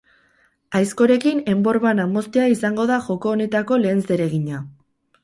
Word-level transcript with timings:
Aizkorekin 0.77 1.43
enbor 1.53 1.77
bana 1.83 2.07
moztea 2.13 2.47
izango 2.53 2.87
da 2.93 2.97
joko 3.09 3.35
honetako 3.37 3.79
lehen 3.85 4.03
zeregina. 4.09 4.65